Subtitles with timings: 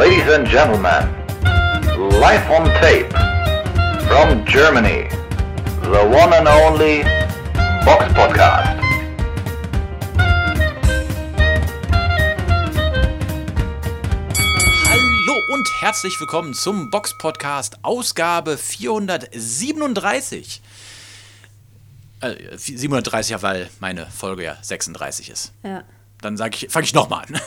[0.00, 1.04] Ladies and gentlemen,
[2.20, 3.12] live on tape
[4.08, 5.10] from Germany,
[5.82, 7.04] the one and only
[7.84, 8.80] Box Podcast.
[14.88, 20.62] Hallo und herzlich willkommen zum Box Podcast Ausgabe 437.
[22.22, 25.52] Äh, 37 ja, weil meine Folge ja 36 ist.
[25.62, 25.84] Ja.
[26.22, 27.38] Dann sage ich, fange ich nochmal an.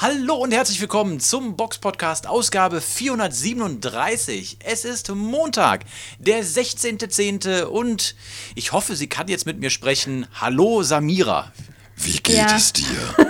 [0.00, 4.58] Hallo und herzlich willkommen zum Box Podcast Ausgabe 437.
[4.64, 5.84] Es ist Montag,
[6.18, 7.62] der 16.10.
[7.62, 8.16] und
[8.54, 10.26] ich hoffe, sie kann jetzt mit mir sprechen.
[10.40, 11.52] Hallo Samira.
[11.96, 12.56] Wie geht Ja.
[12.56, 12.84] es dir?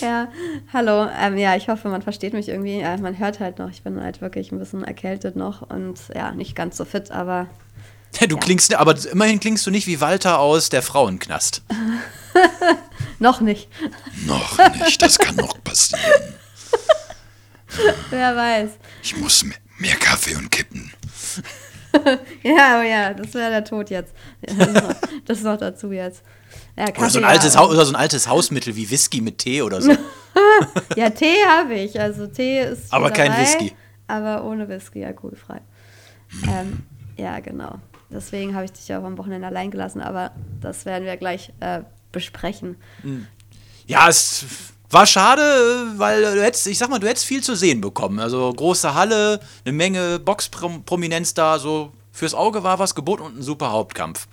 [0.00, 0.28] Ja,
[0.72, 1.08] hallo.
[1.18, 2.80] Ähm, ja, ich hoffe, man versteht mich irgendwie.
[2.80, 3.70] Ja, man hört halt noch.
[3.70, 7.46] Ich bin halt wirklich ein bisschen erkältet noch und ja, nicht ganz so fit, aber
[8.28, 11.62] Du klingst, aber immerhin klingst du nicht wie Walter aus der Frauenknast.
[13.18, 13.68] noch nicht.
[14.26, 16.02] Noch nicht, das kann noch passieren.
[18.10, 18.70] Wer weiß.
[19.02, 20.92] Ich muss mehr, mehr Kaffee und Kippen.
[22.42, 24.12] Ja, aber ja, das wäre der Tod jetzt.
[24.42, 26.22] Das, ist noch, das ist noch dazu jetzt.
[26.76, 29.38] Ja, Oder so, ein Kaffee, altes ja, oder so ein altes Hausmittel wie Whisky mit
[29.38, 29.92] Tee oder so.
[30.94, 31.98] Ja, Tee habe ich.
[31.98, 32.92] Also Tee ist.
[32.92, 33.72] Aber kein dabei, Whisky.
[34.08, 35.62] Aber ohne Whisky, alkoholfrei.
[36.46, 36.82] Ähm,
[37.16, 37.78] ja, genau.
[38.10, 41.52] Deswegen habe ich dich ja auch am Wochenende allein gelassen, aber das werden wir gleich
[41.60, 41.80] äh,
[42.16, 42.76] besprechen.
[43.86, 44.44] Ja, es
[44.90, 45.42] war schade,
[45.96, 48.18] weil du hättest, ich sag mal, du hättest viel zu sehen bekommen.
[48.18, 53.42] Also große Halle, eine Menge Boxprominenz da, so fürs Auge war was geboten und ein
[53.42, 54.26] super Hauptkampf.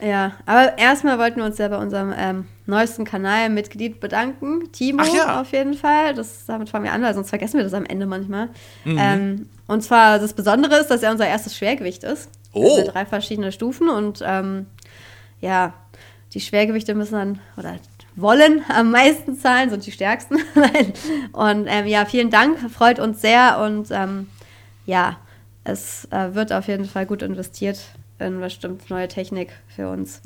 [0.00, 4.70] Ja, aber erstmal wollten wir uns ja bei unserem ähm, neuesten Kanalmitglied bedanken.
[4.70, 5.40] Timo ja.
[5.40, 6.14] auf jeden Fall.
[6.14, 8.48] Das, damit fangen wir an, weil sonst vergessen wir das am Ende manchmal.
[8.84, 8.98] Mhm.
[9.00, 12.28] Ähm, und zwar das Besondere ist, dass er unser erstes Schwergewicht ist.
[12.52, 12.78] Oh.
[12.78, 14.66] Also drei verschiedene Stufen und ähm,
[15.40, 15.74] ja,
[16.34, 17.76] die Schwergewichte müssen dann oder
[18.16, 20.38] wollen am meisten zahlen, sind die stärksten.
[21.32, 24.28] Und ähm, ja, vielen Dank, freut uns sehr und ähm,
[24.86, 25.18] ja,
[25.64, 27.80] es äh, wird auf jeden Fall gut investiert
[28.18, 30.20] in bestimmt neue Technik für uns,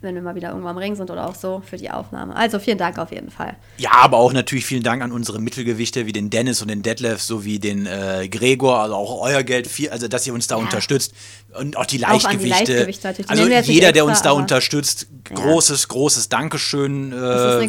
[0.00, 2.36] wenn wir mal wieder irgendwo am Ring sind oder auch so für die Aufnahme.
[2.36, 3.56] Also vielen Dank auf jeden Fall.
[3.78, 7.22] Ja, aber auch natürlich vielen Dank an unsere Mittelgewichte wie den Dennis und den Detlef
[7.22, 11.12] sowie den äh, Gregor, also auch euer Geld, viel, also dass ihr uns da unterstützt
[11.58, 12.84] und auch die Auch an die Leichtgewichte.
[12.84, 13.14] Leichtgewichte.
[13.22, 15.36] Die also jeder, der extra, uns da unterstützt, Ja.
[15.36, 17.12] großes, großes Dankeschön.
[17.12, 17.16] Äh,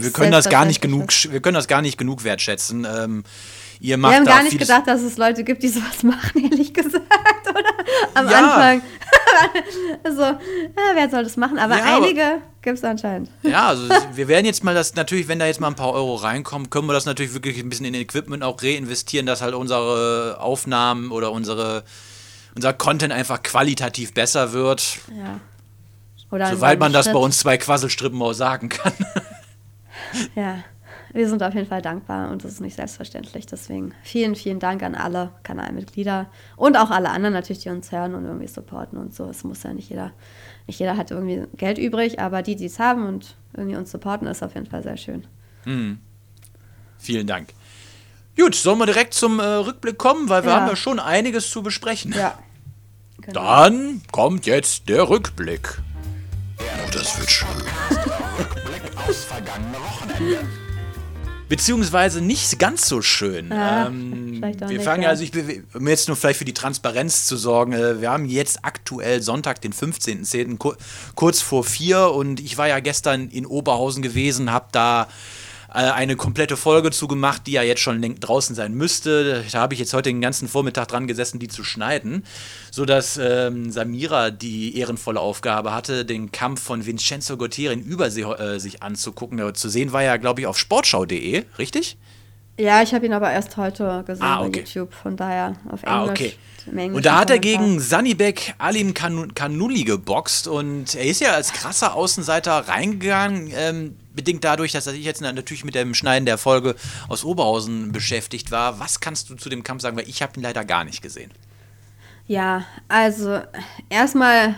[0.02, 2.86] wir können das gar nicht genug, wir können das gar nicht genug wertschätzen.
[2.86, 3.24] Ähm,
[3.80, 6.74] ihr macht Wir haben gar nicht gedacht, dass es Leute gibt, die sowas machen, ehrlich
[6.74, 7.06] gesagt,
[7.50, 7.64] oder?
[8.14, 8.38] Am Ja.
[8.40, 8.82] Anfang.
[10.16, 10.38] so, ja,
[10.96, 11.58] wer soll das machen?
[11.60, 13.30] Aber Ja, einige gibt es anscheinend.
[13.44, 16.16] Ja, also wir werden jetzt mal das natürlich, wenn da jetzt mal ein paar Euro
[16.16, 20.38] reinkommen, können wir das natürlich wirklich ein bisschen in Equipment auch reinvestieren, dass halt unsere
[20.40, 21.84] Aufnahmen oder unsere
[22.56, 25.40] unser Content einfach qualitativ besser wird, Ja.
[26.32, 27.14] Oder soweit man das Schritt.
[27.14, 28.92] bei uns zwei Quasselstrippen auch sagen kann.
[30.36, 30.64] Ja,
[31.14, 33.46] wir sind auf jeden Fall dankbar und das ist nicht selbstverständlich.
[33.46, 38.16] Deswegen vielen, vielen Dank an alle Kanalmitglieder und auch alle anderen natürlich, die uns hören
[38.16, 39.26] und irgendwie supporten und so.
[39.30, 40.12] Es muss ja nicht jeder,
[40.68, 44.28] nicht jeder hat irgendwie Geld übrig, aber die, die es haben und irgendwie uns supporten,
[44.28, 45.26] ist auf jeden Fall sehr schön.
[47.00, 47.50] Vielen Dank.
[48.38, 50.60] Gut, sollen wir direkt zum äh, Rückblick kommen, weil wir Ja.
[50.62, 52.14] haben ja schon einiges zu besprechen.
[52.14, 52.38] Ja.
[53.20, 53.42] Genau.
[53.44, 55.80] Dann kommt jetzt der Rückblick.
[56.60, 56.64] Oh,
[56.94, 57.48] das wird schön.
[61.50, 63.52] Beziehungsweise nicht ganz so schön.
[63.52, 65.10] Ah, ähm, wir nicht, fangen ja.
[65.10, 65.32] also, ich,
[65.74, 69.62] um jetzt nur vielleicht für die Transparenz zu sorgen, äh, wir haben jetzt aktuell Sonntag,
[69.62, 70.74] den 15.10., ku-
[71.16, 75.08] kurz vor vier und ich war ja gestern in Oberhausen gewesen, habe da
[75.84, 79.44] eine komplette Folge zugemacht, die ja jetzt schon draußen sein müsste.
[79.52, 82.24] Da habe ich jetzt heute den ganzen Vormittag dran gesessen, die zu schneiden,
[82.72, 88.60] sodass ähm, Samira die ehrenvolle Aufgabe hatte, den Kampf von Vincenzo Gottieri in Übersee äh,
[88.60, 89.40] sich anzugucken.
[89.40, 91.98] Äh, Zu sehen war ja, glaube ich, auf sportschau.de, richtig?
[92.60, 94.60] Ja, ich habe ihn aber erst heute gesehen Ah, bei okay.
[94.62, 95.86] YouTube, von daher auf Englisch.
[95.86, 96.34] Ah, okay.
[96.92, 101.54] Und da hat er gegen Sanibek Alim Kanu- Kanuli geboxt und er ist ja als
[101.54, 106.76] krasser Außenseiter reingegangen, ähm, bedingt dadurch, dass ich jetzt natürlich mit dem Schneiden der Folge
[107.08, 108.82] aus Oberhausen beschäftigt war.
[108.82, 109.96] Was kannst du zu dem Kampf sagen?
[109.96, 111.32] Weil ich habe ihn leider gar nicht gesehen.
[112.26, 113.40] Ja, also
[113.90, 114.56] erstmal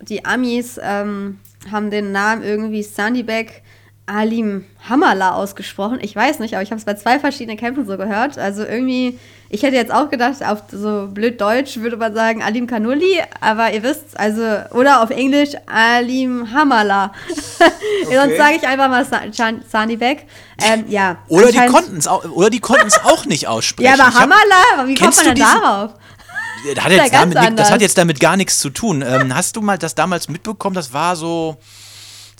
[0.00, 1.38] die Amis ähm,
[1.70, 3.62] haben den Namen irgendwie Sanibek
[4.06, 5.98] Alim Hamala ausgesprochen.
[6.02, 8.38] Ich weiß nicht, aber ich habe es bei zwei verschiedenen Kämpfen so gehört.
[8.38, 9.18] Also irgendwie,
[9.50, 13.72] ich hätte jetzt auch gedacht, auf so blöd Deutsch würde man sagen Alim Kanuli, aber
[13.72, 14.42] ihr wisst, also,
[14.72, 17.12] oder auf Englisch Alim Hamala.
[18.12, 20.26] Sonst sage ich einfach mal Sa Chan- Sanibek.
[20.60, 21.18] Ähm, ja.
[21.28, 23.86] Oder die konnten es auch, oder die konnten es auch nicht aussprechen.
[23.96, 25.92] Ja, aber hab- Hamala, wie kommt man denn darauf?
[26.74, 29.02] Das hat, ja damit, das hat jetzt damit gar nichts zu tun.
[29.06, 30.74] Ähm, hast du mal das damals mitbekommen?
[30.74, 31.56] Das war so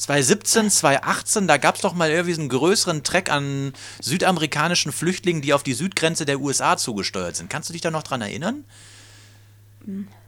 [0.00, 5.42] 2017, 2018, da gab es doch mal irgendwie so einen größeren Treck an südamerikanischen Flüchtlingen,
[5.42, 7.50] die auf die Südgrenze der USA zugesteuert sind.
[7.50, 8.64] Kannst du dich da noch dran erinnern?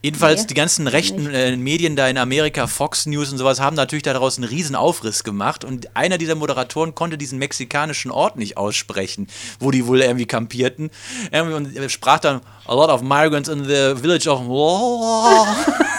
[0.02, 3.76] Jedenfalls Nee, die ganzen rechten äh, Medien da in Amerika, Fox News und sowas, haben
[3.76, 8.58] natürlich daraus einen riesen Aufriss gemacht und einer dieser Moderatoren konnte diesen mexikanischen Ort nicht
[8.58, 9.26] aussprechen,
[9.58, 10.90] wo die wohl irgendwie kampierten.
[11.32, 14.40] Und sprach dann a lot of migrants in the village of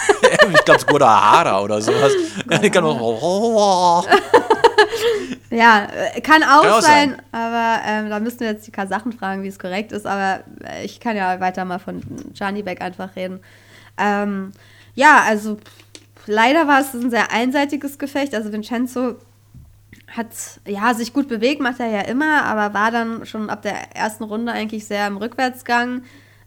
[0.64, 2.14] ich glaube es Guadalajara oder sowas.
[2.62, 4.08] Ich kann auch-
[5.50, 7.22] Ja, äh, kann auch, Kann auch sein, sein.
[7.32, 10.08] aber ähm, da müssten wir jetzt die Kasachen fragen, wie es korrekt ist.
[10.08, 12.02] Aber äh, ich kann ja weiter mal von
[12.34, 13.40] Gianni Beck einfach reden.
[14.00, 14.52] Ähm,
[14.96, 15.58] ja, also
[16.26, 18.34] leider war es ein sehr einseitiges Gefecht.
[18.34, 19.16] Also Vincenzo
[20.16, 20.28] hat
[20.66, 24.24] ja sich gut bewegt, macht er ja immer, aber war dann schon ab der ersten
[24.24, 26.04] Runde eigentlich sehr im Rückwärtsgang.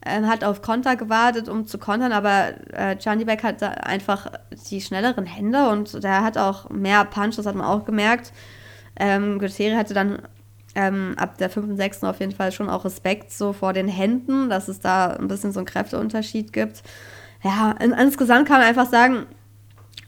[0.06, 4.30] Ähm, hat auf Konter gewartet, um zu kontern, aber äh, Gianni Beck hat einfach
[4.70, 8.32] die schnelleren Hände und der hat auch mehr Punch, das hat man auch gemerkt.
[8.98, 10.22] Ähm, Guerrieri hatte dann
[10.76, 11.70] ähm, ab der 5.
[11.70, 12.04] und 6.
[12.04, 15.50] auf jeden Fall schon auch Respekt so vor den Händen, dass es da ein bisschen
[15.50, 16.82] so einen Kräfteunterschied gibt.
[17.42, 19.26] Ja, in, insgesamt kann man einfach sagen,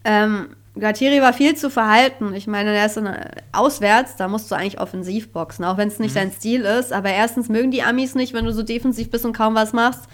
[0.05, 2.35] ähm, Gualtieri war viel zu verhalten.
[2.35, 3.09] Ich meine, er ist in,
[3.53, 6.93] auswärts, da musst du eigentlich offensiv boxen, auch wenn es nicht dein Stil ist.
[6.93, 10.05] Aber erstens mögen die Amis nicht, wenn du so defensiv bist und kaum was machst.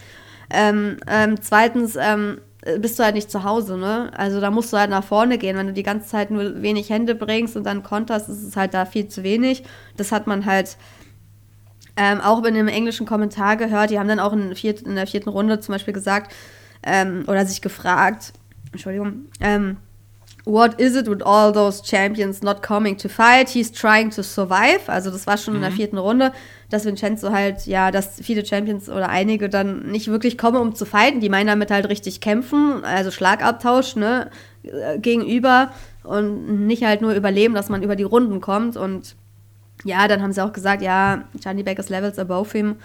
[0.51, 2.39] Ähm, ähm, zweitens ähm,
[2.79, 4.11] bist du halt nicht zu Hause, ne?
[4.17, 5.57] Also da musst du halt nach vorne gehen.
[5.57, 8.75] Wenn du die ganze Zeit nur wenig Hände bringst und dann konterst, ist es halt
[8.75, 9.65] da viel zu wenig.
[9.97, 10.77] Das hat man halt
[11.97, 13.91] ähm, auch in einem englischen Kommentar gehört.
[13.91, 16.33] Die haben dann auch in, viert, in der vierten Runde zum Beispiel gesagt
[16.83, 18.33] ähm, oder sich gefragt,
[18.73, 19.77] Entschuldigung, ähm,
[20.47, 23.49] What is it with all those champions not coming to fight?
[23.49, 24.81] He's trying to survive.
[24.89, 26.33] Also das war schon in der vierten Runde,
[26.69, 30.85] dass Vincenzo halt, ja, dass viele Champions oder einige dann nicht wirklich kommen, um zu
[30.85, 31.21] fighten.
[31.21, 34.31] Die meinen damit halt richtig kämpfen, also Schlagabtausch, ne,
[34.65, 35.71] äh, gegenüber
[36.03, 38.77] und nicht halt nur überleben, dass man über die Runden kommt.
[38.77, 39.17] Und
[39.85, 42.77] ja, dann haben sie auch gesagt, ja, Johnny Beck is levels above him.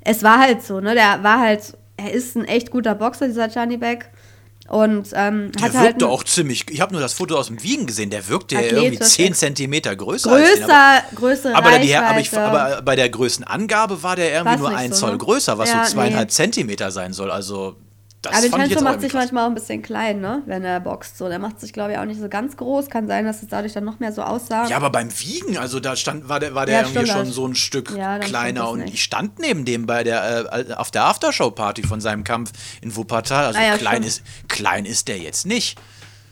[0.00, 3.48] Es war halt so, ne, der war halt, er ist ein echt guter Boxer, dieser
[3.48, 4.10] Johnny Beck.
[4.68, 6.64] Und ähm, Der hat wirkte halt auch ziemlich.
[6.70, 8.10] Ich habe nur das Foto aus dem Wiegen gesehen.
[8.10, 10.30] Der wirkte ja irgendwie 10 ex- Zentimeter größer.
[10.32, 10.72] als den, aber-
[11.16, 14.76] größer, größere aber, die, aber, ich, aber bei der Größenangabe war der irgendwie War's nur
[14.76, 15.18] ein so, Zoll ne?
[15.18, 16.32] größer, was Ja, so zweieinhalb nee.
[16.32, 17.30] Zentimeter sein soll.
[17.30, 17.76] Also,
[18.22, 19.20] das aber Vincenzo macht sich krass.
[19.22, 20.42] manchmal auch ein bisschen klein, ne?
[20.46, 21.18] Wenn er boxt.
[21.18, 22.88] So, der macht sich, glaube ich, auch nicht so ganz groß.
[22.88, 24.66] Kann sein, dass es dadurch dann noch mehr so aussah.
[24.68, 27.26] Ja, aber beim Wiegen, also da stand, war der, war der Ja, irgendwie stimmt, schon
[27.26, 30.72] das- so ein Stück Ja, kleiner stimmt und ich stand neben dem bei der äh,
[30.74, 33.46] auf der Aftershow-Party von seinem Kampf in Wuppertal.
[33.46, 34.06] Also Ah ja, klein, stimmt.
[34.06, 35.78] ist, klein ist der jetzt nicht.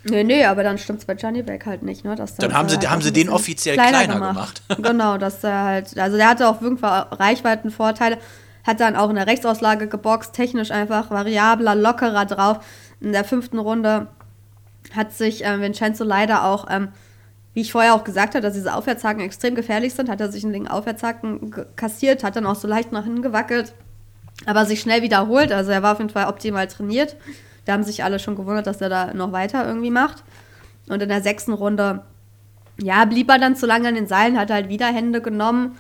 [0.02, 2.14] Nee, nee, aber dann stimmt's bei Johnny Beck halt nicht, ne?
[2.14, 4.62] Dass Dann haben sie- halt haben sie den offiziell kleiner gemacht.
[4.78, 8.18] genau, dass er halt, also der hatte auch irgendwo Reichweitenvorteile,
[8.64, 12.64] hat dann auch in der Rechtsauslage geboxt, technisch einfach variabler, lockerer drauf.
[13.00, 14.08] In der fünften Runde
[14.94, 16.88] hat sich ähm, Vincenzo leider auch, ähm,
[17.54, 20.44] wie ich vorher auch gesagt habe, dass diese Aufwärtshaken extrem gefährlich sind, hat er sich
[20.44, 23.72] in den Aufwärtshaken kassiert, hat dann auch so leicht nach hinten gewackelt,
[24.46, 25.52] aber sich schnell wiederholt.
[25.52, 27.16] Also er war auf jeden Fall optimal trainiert.
[27.64, 30.22] Da haben sich alle schon gewundert, dass er da noch weiter irgendwie macht.
[30.88, 32.02] Und in der sechsten Runde,
[32.80, 35.76] ja, blieb er dann zu lange an den Seilen, hat halt wieder Hände genommen.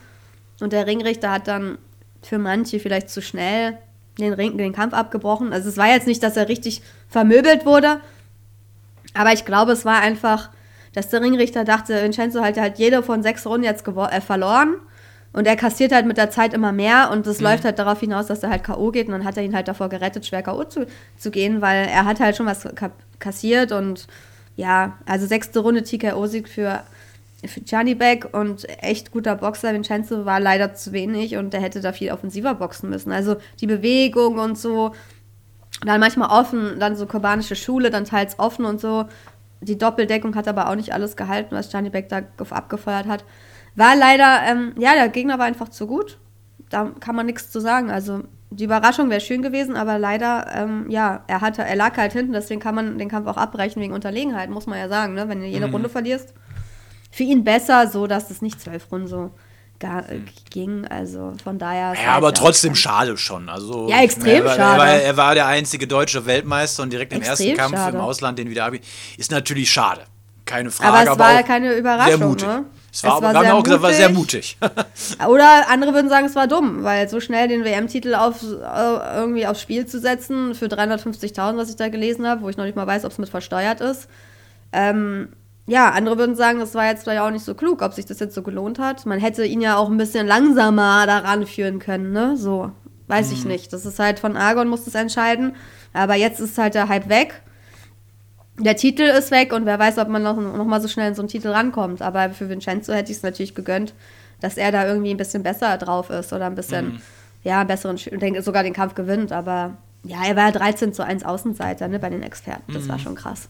[0.60, 1.78] Und der Ringrichter hat dann
[2.22, 3.78] für manche vielleicht zu schnell
[4.18, 5.52] den, Ring, den Kampf abgebrochen.
[5.52, 8.00] Also es war jetzt nicht, dass er richtig vermöbelt wurde.
[9.14, 10.50] Aber ich glaube, es war einfach,
[10.92, 14.74] dass der Ringrichter dachte, Vincenzo hat halt jede von sechs Runden jetzt äh, verloren.
[15.32, 18.26] Und er kassiert halt mit der Zeit immer mehr und das läuft halt darauf hinaus,
[18.26, 18.90] dass er halt K.O.
[18.90, 20.64] geht und dann hat er ihn halt davor gerettet, schwer K.O.
[20.64, 20.86] zu,
[21.16, 24.08] zu gehen, weil er hat halt schon was ka- kassiert und
[24.56, 26.82] ja, also sechste Runde TKO-Sieg für,
[27.46, 29.72] für Gianni Beck und echt guter Boxer.
[29.72, 33.12] Vincenzo war leider zu wenig und der hätte da viel offensiver boxen müssen.
[33.12, 34.92] Also die Bewegung und so,
[35.84, 39.06] dann manchmal offen, dann so kubanische Schule, dann teils offen und so.
[39.62, 43.24] Die Doppeldeckung hat aber auch nicht alles gehalten, was Gianni Beck da gef- abgefeuert hat.
[43.76, 46.18] War leider, ähm, ja, der Gegner war einfach zu gut.
[46.68, 47.90] Da kann man nichts zu sagen.
[47.90, 52.12] Also die Überraschung wäre schön gewesen, aber leider, ähm, ja, er hatte, er lag halt
[52.12, 55.28] hinten, deswegen kann man den Kampf auch abbrechen wegen Unterlegenheit, muss man ja sagen, ne?
[55.28, 56.34] Wenn du jede Runde verlierst.
[57.10, 59.30] Für ihn besser, so dass es nicht zwölf Runden so
[59.82, 60.18] äh,
[60.50, 60.86] ging.
[60.86, 61.94] Also von daher.
[61.94, 63.48] Ja, halt aber ja- trotzdem schade schon.
[63.48, 64.72] Also, Ja, extrem er war, schade.
[64.72, 67.96] Er war, er war der einzige deutsche Weltmeister und direkt im Extrem ersten Kampf schade.
[67.96, 68.70] im Ausland den wieder.
[69.16, 70.02] Ist natürlich schade.
[70.44, 70.92] Keine Frage.
[71.10, 72.46] Aber es war auch keine Überraschung, Sehr mutig.
[72.48, 72.64] ne?
[72.92, 74.58] Es war, Es aber, war sehr auch gesagt, war sehr mutig.
[75.28, 79.46] Oder andere würden sagen, es war dumm, weil so schnell den WM-Titel auf, äh, irgendwie
[79.46, 82.74] aufs Spiel zu setzen für 350.000, was ich da gelesen habe, wo ich noch nicht
[82.74, 84.08] mal weiß, ob es mit versteuert ist.
[84.72, 85.28] Ähm,
[85.70, 88.18] ja, andere würden sagen, das war jetzt vielleicht auch nicht so klug, ob sich das
[88.18, 89.06] jetzt so gelohnt hat.
[89.06, 92.36] Man hätte ihn ja auch ein bisschen langsamer daran führen können, ne?
[92.36, 92.72] So,
[93.06, 93.32] weiß Mhm.
[93.34, 93.72] ich nicht.
[93.72, 95.54] Das ist halt von Argon muss das entscheiden.
[95.92, 97.42] Aber jetzt ist halt der Hype weg.
[98.58, 101.14] Der Titel ist weg und wer weiß, ob man noch, noch mal so schnell in
[101.14, 102.02] so einen Titel rankommt.
[102.02, 103.94] Aber für Vincenzo hätte ich es natürlich gegönnt,
[104.40, 107.00] dass er da irgendwie ein bisschen besser drauf ist oder ein bisschen,
[107.42, 107.96] ja, einen besseren,
[108.42, 109.32] sogar den Kampf gewinnt.
[109.32, 112.72] Aber ja, er war ja 13 zu 1 Außenseiter ne, bei den Experten.
[112.74, 113.48] Das war schon krass.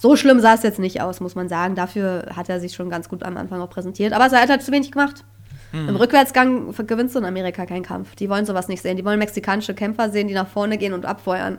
[0.00, 1.74] So schlimm sah es jetzt nicht aus, muss man sagen.
[1.74, 4.14] Dafür hat er sich schon ganz gut am Anfang auch präsentiert.
[4.14, 5.24] Aber er hat halt zu wenig gemacht.
[5.72, 8.16] Im Rückwärtsgang gewinnst du in Amerika keinen Kampf.
[8.16, 8.96] Die wollen sowas nicht sehen.
[8.96, 11.58] Die wollen mexikanische Kämpfer sehen, die nach vorne gehen und abfeuern.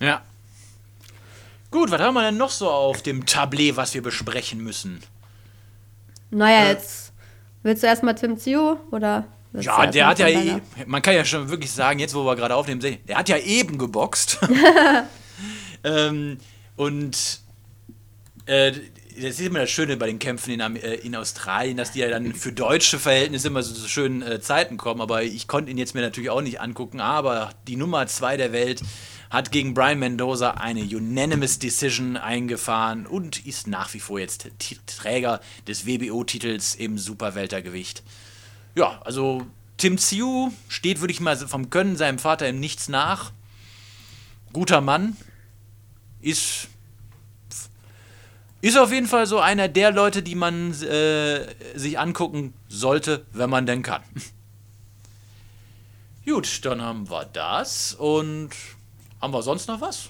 [0.00, 0.20] Ja.
[1.70, 5.00] Gut, was haben wir denn noch so auf dem Tablet, was wir besprechen müssen?
[6.30, 7.12] Naja, jetzt
[7.62, 9.24] willst du erstmal Tim Zio oder?
[9.52, 10.60] Ja, der hat ja, Beller?
[10.86, 13.78] man kann ja schon wirklich sagen, jetzt wo wir gerade aufnehmen, der hat ja eben
[13.78, 14.38] geboxt.
[15.84, 16.38] ähm,
[16.76, 17.45] und
[18.46, 18.72] äh,
[19.16, 22.08] das ist immer das Schöne bei den Kämpfen in, äh, in Australien, dass die ja
[22.08, 25.00] dann für deutsche Verhältnisse immer so zu schönen äh, Zeiten kommen.
[25.00, 27.00] Aber ich konnte ihn jetzt mir natürlich auch nicht angucken.
[27.00, 28.82] Aber die Nummer zwei der Welt
[29.30, 34.76] hat gegen Brian Mendoza eine Unanimous Decision eingefahren und ist nach wie vor jetzt T
[34.86, 38.02] Träger des WBO-Titels im Superweltergewicht.
[38.74, 39.46] Ja, also
[39.78, 43.32] Tim Tsiu steht, würde ich mal vom Können seinem Vater im Nichts nach.
[44.52, 45.16] Guter Mann.
[46.20, 46.68] Ist,
[48.60, 53.50] ist auf jeden Fall so einer der Leute, die man äh, sich angucken sollte, wenn
[53.50, 54.02] man denn kann.
[56.26, 58.50] Gut, dann haben wir das und
[59.20, 60.08] haben wir sonst noch was?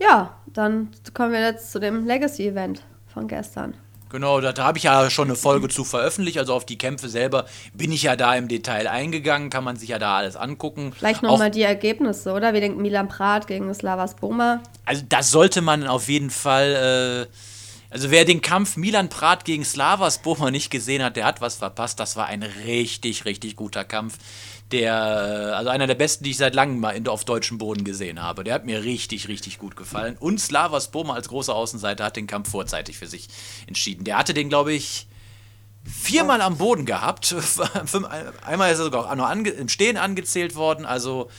[0.00, 3.74] Ja, dann kommen wir jetzt zu dem Legacy-Event von gestern.
[4.14, 6.38] Genau, da, da habe ich ja schon eine Folge zu veröffentlicht.
[6.38, 9.88] Also auf die Kämpfe selber bin ich ja da im Detail eingegangen, kann man sich
[9.88, 10.92] ja da alles angucken.
[10.96, 12.52] Vielleicht nochmal die Ergebnisse, oder?
[12.52, 14.62] Wir denken Milan Prat gegen Slavas Boma.
[14.84, 17.26] Also das sollte man auf jeden Fall.
[17.28, 17.34] Äh,
[17.90, 21.56] also wer den Kampf Milan Prat gegen Slavas Boma nicht gesehen hat, der hat was
[21.56, 21.98] verpasst.
[21.98, 24.18] Das war ein richtig, richtig guter Kampf.
[24.74, 27.84] Der, äh, also einer der besten, die ich seit langem mal in, auf deutschem Boden
[27.84, 28.42] gesehen habe.
[28.42, 30.16] Der hat mir richtig, richtig gut gefallen.
[30.18, 33.28] Und Slavas Boma als großer Außenseiter hat den Kampf vorzeitig für sich
[33.68, 34.02] entschieden.
[34.02, 35.06] Der hatte den, glaube ich,
[35.84, 37.32] viermal am Boden gehabt.
[38.44, 40.86] Einmal ist er sogar auch noch ange im Stehen angezählt worden.
[40.86, 41.30] Also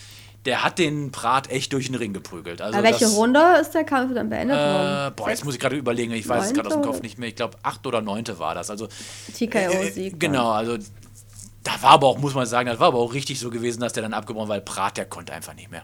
[0.45, 2.61] der hat den Prat echt durch den Ring geprügelt.
[2.61, 5.13] Also Aber welche das- Runde ist der Kampf dann beendet äh, worden?
[5.17, 7.27] boah, jetzt muss ich gerade überlegen, ich weiß es gerade aus dem Kopf nicht mehr.
[7.27, 8.69] Ich glaube, acht oder neunte war das.
[8.69, 10.19] Also, äh, TKO-Sieg.
[10.19, 10.77] genau, also
[11.65, 13.91] da war aber auch, muss man sagen, das war aber auch richtig so gewesen, dass
[13.93, 15.83] der dann abgebrochen war, weil Prat, der konnte einfach nicht mehr.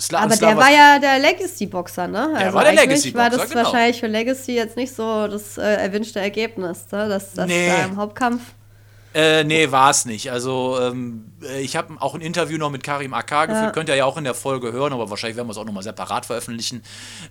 [0.00, 2.30] Sla Aber Slavas- der war ja der Legacy-Boxer, ne?
[2.34, 3.64] Also war der Legacy-Boxer, war das genau.
[3.64, 7.08] wahrscheinlich für Legacy jetzt nicht so das äh, erwünschte Ergebnis, ne?
[7.08, 7.68] dass das Nee.
[7.68, 8.40] da im Hauptkampf.
[9.14, 10.30] Äh, nee, war es nicht.
[10.30, 13.96] Also, ähm, äh, ich habe auch ein Interview noch mit Karim AK geführt, könnt ihr
[13.96, 16.82] ja auch in der Folge hören, aber wahrscheinlich werden wir es auch nochmal separat veröffentlichen.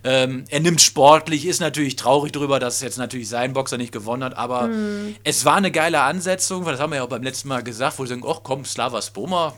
[0.04, 4.22] Ähm, er nimmt sportlich, ist natürlich traurig darüber, dass jetzt natürlich sein Boxer nicht gewonnen
[4.24, 4.70] hat, aber
[5.24, 7.98] es war eine geile Ansetzung, weil das haben wir ja auch beim letzten Mal gesagt,
[7.98, 9.54] wo sie sagen, ach komm, Slava Spoma.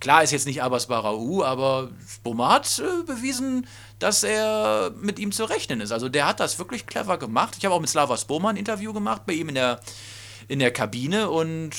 [0.00, 3.66] Klar ist jetzt nicht Abbas Barau, aber Spoma hat äh, bewiesen,
[3.98, 5.90] dass er mit ihm zu rechnen ist.
[5.90, 7.56] Also der hat das wirklich clever gemacht.
[7.58, 9.80] Ich habe auch mit Slava Spoma ein Interview gemacht, bei ihm in der,
[10.46, 11.70] in der Kabine und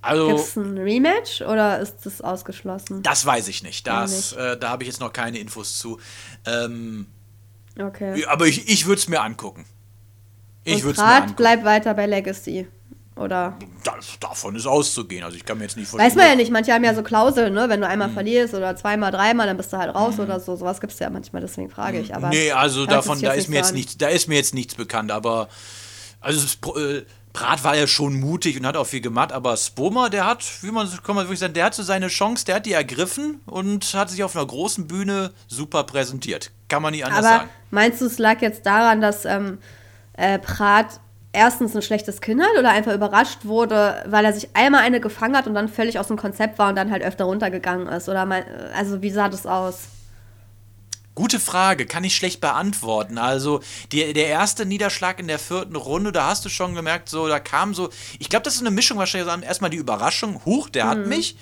[0.00, 3.02] also Gibt es ein Rematch oder ist das ausgeschlossen?
[3.02, 3.86] das weiß ich nicht.
[3.86, 5.98] Das, äh, da habe ich jetzt noch keine Infos zu.
[6.46, 7.06] Ähm,
[7.80, 8.24] Okay.
[8.26, 9.64] aber ich, ich würde es mir angucken.
[10.64, 11.36] Ich würde es mir angucken.
[11.36, 12.66] bleibt weiter bei Legacy.
[13.18, 13.58] Oder?
[13.82, 15.24] Das, davon ist auszugehen.
[15.24, 17.52] Also ich kann mir jetzt nicht Weiß man ja nicht, manche haben ja so Klauseln,
[17.52, 17.68] ne?
[17.68, 20.54] Wenn du einmal verlierst oder zweimal, dreimal, dann bist du halt raus oder so.
[20.54, 22.14] Sowas gibt es ja manchmal, deswegen frage ich.
[22.14, 25.10] Aber nee, also davon, da ist mir jetzt nichts, da ist mir jetzt nichts bekannt,
[25.10, 25.48] aber
[26.20, 27.02] also es, äh,
[27.38, 30.72] Prat war ja schon mutig und hat auch viel gemacht, aber Spoma, der hat, wie
[30.72, 33.94] man kann man wirklich sagen, der hat so seine Chance, der hat die ergriffen und
[33.94, 36.50] hat sich auf einer großen Bühne super präsentiert.
[36.68, 37.50] Kann man nicht anders Aber sagen.
[37.70, 39.58] meinst du, es lag jetzt daran, dass ähm,
[40.14, 40.98] äh, Prat
[41.32, 45.36] erstens ein schlechtes Kind hat oder einfach überrascht wurde, weil er sich einmal eine gefangen
[45.36, 48.08] hat und dann völlig aus dem Konzept war und dann halt öfter runtergegangen ist?
[48.08, 48.42] Oder mein,
[48.76, 49.84] also wie sah das aus?
[51.18, 53.18] Gute Frage, kann ich schlecht beantworten.
[53.18, 53.60] Also
[53.90, 57.40] die, der erste Niederschlag in der vierten Runde, da hast du schon gemerkt, so da
[57.40, 59.28] kam so, ich glaube, das ist eine Mischung wahrscheinlich.
[59.44, 60.90] Erstmal die Überraschung, huch, der Mhm.
[60.90, 61.36] hat mich.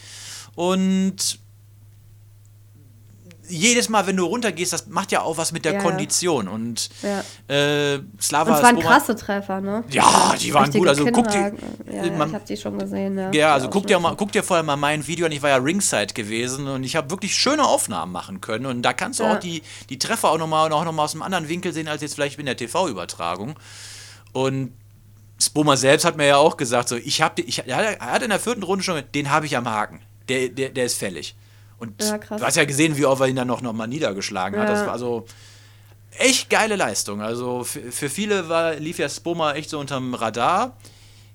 [0.55, 1.39] Und
[3.49, 5.79] jedes Mal, wenn du runtergehst, das macht ja auch was mit der Ja.
[5.83, 6.49] Kondition.
[6.49, 7.21] Und Ja.
[7.55, 9.85] äh, Slava Und es waren Spoma- krasse Treffer, ne?
[9.91, 10.89] Ja, die waren Richtige gut.
[10.89, 11.53] Also guck dir.
[11.93, 13.31] Ja, man- ich habe die schon gesehen, ja.
[13.33, 15.33] ja, also guck dir, mal, guck dir vorher mal mein Video an.
[15.33, 18.67] Ich war ja Ringside gewesen und ich habe wirklich schöne Aufnahmen machen können.
[18.67, 21.49] Und da kannst du auch die, die Treffer auch nochmal noch mal aus einem anderen
[21.49, 23.55] Winkel sehen, als jetzt vielleicht in der TV-Übertragung.
[24.33, 24.73] Und
[25.41, 28.23] Spoma selbst hat mir ja auch gesagt, so, ich habe, ich, er hat- er hat
[28.23, 30.01] in der vierten Runde schon, den habe ich am Haken.
[30.29, 31.35] Der, der, der ist fällig.
[31.79, 34.59] Und Ja, du hast ja gesehen, wie oft er ihn dann noch, noch mal niedergeschlagen
[34.59, 34.69] hat.
[34.69, 34.75] Ja.
[34.75, 35.27] Das war also
[36.19, 37.21] echt geile Leistung.
[37.21, 40.77] Also für, viele war, lief ja Spoma echt so unterm Radar.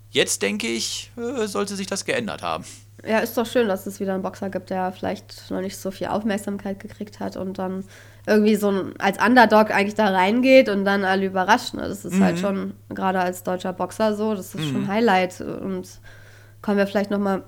[0.09, 2.65] Jetzt denke ich, äh, sollte sich das geändert haben.
[3.05, 5.89] Ja, ist doch schön, dass es wieder einen Boxer gibt, der vielleicht noch nicht so
[5.89, 7.83] viel Aufmerksamkeit gekriegt hat und dann
[8.27, 11.73] irgendwie so ein, als Underdog eigentlich da reingeht und dann alle überrascht.
[11.73, 11.87] Ne?
[11.87, 15.41] Das ist halt schon, gerade als deutscher Boxer so, das ist schon ein Highlight.
[15.41, 15.87] Und
[16.61, 17.43] kommen wir vielleicht nochmal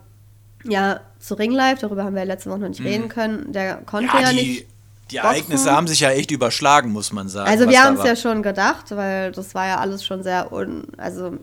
[0.65, 3.51] ja, zu Ring Life, darüber haben wir ja letzte Woche noch nicht reden können.
[3.53, 4.67] Der konnte ja, Ja, die, nicht.
[5.11, 5.29] die boxen.
[5.29, 7.49] Ereignisse haben sich ja echt überschlagen, muss man sagen.
[7.49, 10.85] Also wir haben es ja schon gedacht, weil das war ja alles schon sehr un,
[10.97, 11.33] also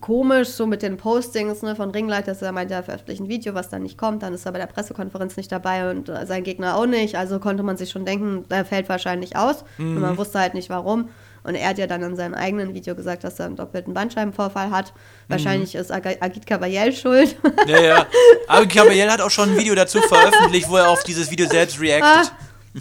[0.00, 3.54] komisch, so mit den Postings ne, von Ringlight, dass er meinte, er veröffentlicht ein Video,
[3.54, 6.44] was dann nicht kommt, dann ist er bei der Pressekonferenz nicht dabei und äh, sein
[6.44, 7.16] Gegner auch nicht.
[7.16, 9.64] Also konnte man sich schon denken, der fällt wahrscheinlich aus.
[9.78, 10.00] Und Mhm.
[10.00, 11.08] man wusste halt nicht warum.
[11.46, 14.70] Und er hat ja dann in seinem eigenen Video gesagt, dass er einen doppelten Bandscheibenvorfall
[14.70, 14.92] hat.
[15.28, 15.80] Wahrscheinlich Mhm.
[15.80, 17.36] ist Ag- Agit Kabayel schuld.
[17.66, 18.06] Ja, ja.
[18.48, 21.80] Aber Gabriel hat auch schon ein Video dazu veröffentlicht, wo er auf dieses Video selbst
[21.80, 22.32] reactet.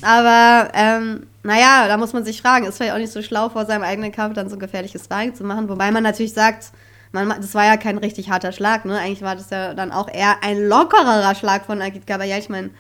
[0.02, 3.66] Aber ähm, naja, da muss man sich fragen, ist vielleicht auch nicht so schlau, vor
[3.66, 5.70] seinem eigenen Kampf dann so ein gefährliches Sparring zu machen.
[5.70, 6.72] Wobei man natürlich sagt,
[7.12, 8.98] man, das war ja kein richtig harter Schlag, ne?
[9.00, 12.40] Eigentlich war das ja dann auch eher ein lockerer Schlag von Agit Gabayel.
[12.40, 12.72] Ich meine,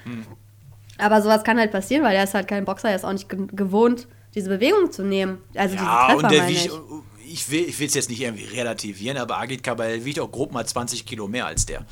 [0.97, 3.29] aber sowas kann halt passieren, weil er ist halt kein Boxer, er ist auch nicht
[3.29, 5.39] ge gewohnt, diese Bewegung zu nehmen.
[5.55, 6.65] Also Ja, diese Treffer, und der wiegt,
[7.25, 7.33] ich.
[7.33, 10.65] ich will ich es jetzt nicht irgendwie relativieren, aber Agit Kabal wiegt auch grob mal
[10.65, 11.85] 20 Kilo mehr als der.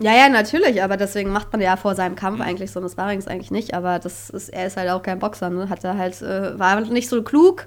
[0.00, 2.16] Ja, ja, natürlich, aber deswegen macht man ja vor seinem Mhm.
[2.16, 3.74] Kampf eigentlich so eine Sparrings eigentlich nicht.
[3.74, 5.68] Aber das ist, er ist halt auch kein Boxer, ne?
[5.68, 7.66] Hat er halt, äh, war nicht so klug.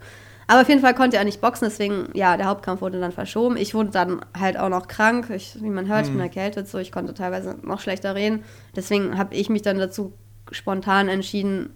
[0.49, 3.57] Aber auf jeden Fall konnte er nicht boxen, deswegen, ja, der Hauptkampf wurde dann verschoben.
[3.57, 5.29] Ich wurde dann halt auch noch krank.
[5.29, 6.15] Ich, wie man hört, ich Mhm.
[6.15, 8.43] bin erkältet, so ich konnte teilweise noch schlechter reden.
[8.75, 10.13] Deswegen habe ich mich dann dazu
[10.51, 11.73] spontan entschieden,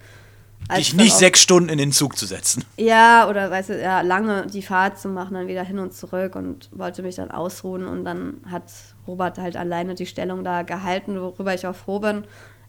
[0.77, 2.63] Dich nicht sechs Stunden in den Zug zu setzen.
[2.77, 6.35] ja, oder weißt du, ja, lange die Fahrt zu machen, dann wieder hin und zurück
[6.35, 7.85] und wollte mich dann ausruhen.
[7.87, 8.63] Und dann hat
[9.07, 12.23] Robert halt alleine die Stellung da gehalten, worüber ich auch froh bin.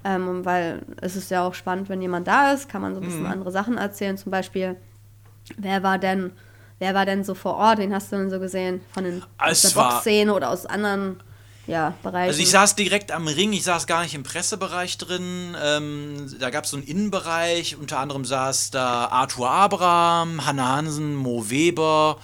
[0.05, 3.05] Ähm, weil es ist ja auch spannend, wenn jemand da ist, kann man so ein
[3.05, 3.09] Mhm.
[3.11, 4.19] bisschen andere Sachen erzählen.
[4.19, 4.77] Zum Beispiel,
[5.57, 6.33] wer war denn,
[6.81, 7.79] wer war denn so vor Ort?
[7.79, 8.81] Den hast du denn so gesehen?
[8.93, 11.23] Von den aus Es der Boxszene oder aus anderen
[11.67, 12.29] ja, Bereichen?
[12.29, 15.57] Also ich saß direkt am Ring, ich saß gar nicht im Pressebereich drin.
[15.63, 21.15] Ähm, da gab es so einen Innenbereich, unter anderem saß da Arthur Abraham, Hanne Hansen,
[21.15, 22.19] Mo Weber,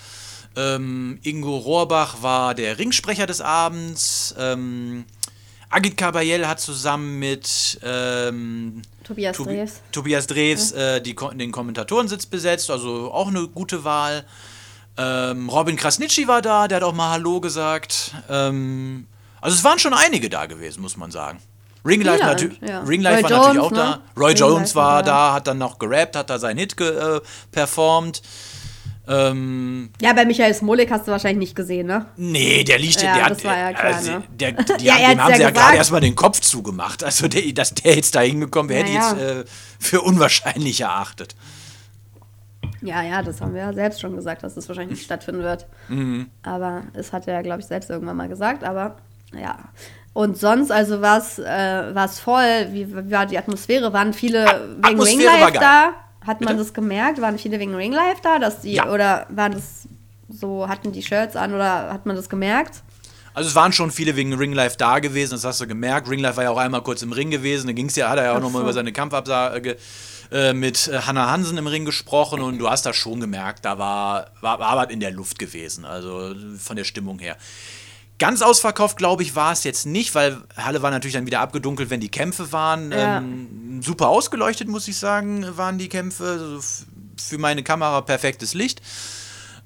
[0.56, 4.34] ähm, Ingo Rohrbach war der Ringsprecher des Abends.
[4.38, 5.04] Ähm,
[5.70, 9.72] Agit Kabayel hat zusammen mit ähm, Tobias Tobi- Drews.
[9.92, 14.24] Tobias Drews äh, die, den Kommentatorensitz besetzt, also auch eine gute Wahl.
[14.96, 18.14] Ähm, Robin Krasnitschi war da, der hat auch mal Hallo gesagt.
[18.30, 19.06] Ähm,
[19.40, 21.40] also es waren schon einige da gewesen, muss man sagen.
[21.84, 22.80] Ringlife, natü ja.
[22.80, 23.76] Ringlife war natürlich Jones, auch ne?
[23.76, 24.00] da.
[24.16, 27.20] Roy Ringlife Jones war war da, hat dann noch gerappt, hat da seinen Hit äh,
[27.52, 28.20] performt.
[29.06, 32.06] Ähm, Ja, bei Michael Smolik hast du wahrscheinlich nicht gesehen, ne?
[32.16, 34.22] nee, der liegt Ja, der hat, das war ja klar, also, ne?
[34.28, 37.02] der, die, Ja, haben, er dem haben ja sie ja gerade erstmal den Kopf zugemacht.
[37.02, 39.38] Also der, dass der jetzt da hingekommen wäre, hätte ich Naja.
[39.38, 41.34] jetzt äh, für unwahrscheinlich erachtet.
[42.82, 45.66] Ja, ja, das haben wir ja selbst schon gesagt, dass das wahrscheinlich nicht stattfinden wird.
[45.88, 46.28] Mhm.
[46.42, 48.62] Aber es hat er ja, glaube ich, selbst irgendwann mal gesagt.
[48.62, 48.96] Aber
[49.32, 49.58] ja.
[50.12, 52.68] Und sonst, also war es äh, voll?
[52.72, 53.92] Wie, wie war die Atmosphäre?
[53.92, 55.92] Waren viele wegen Atmosphäre Ringlife da?
[56.26, 56.64] Hat man Bitte?
[56.64, 57.20] das gemerkt?
[57.20, 58.38] Waren viele wegen Ringlife da?
[58.38, 58.90] Dass die, Ja.
[58.90, 59.86] Oder waren das
[60.28, 62.82] so, hatten die Shirts an oder hat man das gemerkt?
[63.32, 66.10] Also es waren schon viele wegen Ringlife da gewesen, das hast du gemerkt.
[66.10, 68.36] Ringlife war ja auch einmal kurz im Ring gewesen, da ging's ja, hat er ja
[68.36, 69.76] auch nochmal über seine Kampfabsage
[70.32, 73.78] äh, mit äh, Hannah Hansen im Ring gesprochen und du hast da schon gemerkt, da
[73.78, 77.36] war, war, war was in der Luft gewesen, also von der Stimmung her.
[78.18, 81.88] Ganz ausverkauft, glaube ich, war es jetzt nicht, weil Halle war natürlich dann wieder abgedunkelt,
[81.90, 82.90] wenn die Kämpfe waren.
[82.90, 83.18] Ja.
[83.18, 86.24] Ähm, super ausgeleuchtet, muss ich sagen, waren die Kämpfe.
[86.24, 86.60] Also
[87.16, 88.82] für meine Kamera perfektes Licht.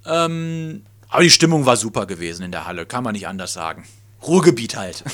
[0.05, 3.87] Ähm, aber die Stimmung war super gewesen in der Halle, kann man nicht anders sagen.
[4.27, 5.05] Ruhrgebiet halt.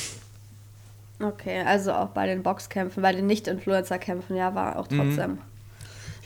[1.21, 5.39] Okay, also auch bei den Boxkämpfen, bei den Nicht-Influencer-Kämpfen, ja, war auch Mhm.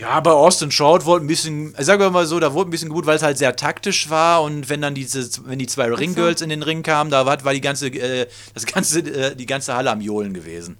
[0.04, 2.89] Ja, bei Austin Short wurde ein bisschen, sagen wir mal so, da wurde ein bisschen
[2.89, 6.42] gut, weil es halt sehr taktisch war und wenn dann diese, wenn die zwei Ringgirls
[6.42, 9.74] in den Ring kamen, da war, war die ganze, äh, das ganze, äh, die ganze
[9.76, 10.76] Halle am Johlen gewesen.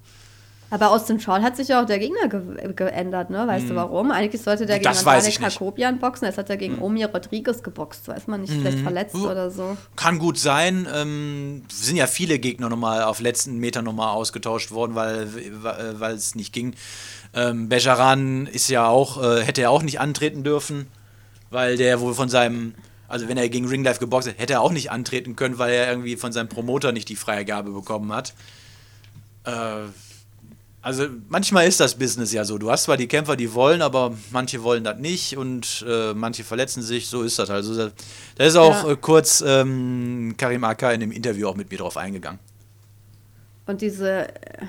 [0.70, 3.48] Aber aus dem Short hat sich ja auch der Gegner ge geändert, ne?
[3.48, 4.10] Weißt du warum?
[4.10, 5.06] Eigentlich sollte der gegen Hm.
[5.06, 5.44] Hm.
[5.44, 9.30] Kakobian boxen, jetzt hat er gegen Omir Rodriguez geboxt, weiß man nicht, vielleicht verletzt Uh.
[9.30, 9.78] oder so.
[9.96, 10.88] Kann gut sein.
[10.94, 15.28] Ähm, sind ja viele Gegner nochmal auf letzten Meter nochmal ausgetauscht worden, weil
[15.62, 16.74] weil es nicht ging.
[17.34, 20.88] Ähm, Bejaran ist ja auch, äh, hätte er auch nicht antreten dürfen,
[21.50, 22.76] weil der wohl von seinem,
[23.08, 25.90] also wenn er gegen Ringlife geboxt hat, hätte er auch nicht antreten können, weil er
[25.90, 28.34] irgendwie von seinem Promoter nicht die Freigabe bekommen hat.
[29.46, 29.52] Äh,
[30.84, 32.58] also manchmal ist das Business ja so.
[32.58, 36.44] Du hast zwar die Kämpfer, die wollen, aber manche wollen das nicht und äh, manche
[36.44, 37.08] verletzen sich.
[37.08, 37.50] So ist das.
[37.50, 37.92] Also da
[38.36, 38.92] da ist auch Ja.
[38.92, 42.40] äh, kurz ähm, Karim Aka in dem Interview auch mit mir drauf eingegangen.
[43.66, 44.66] Und diese, äh,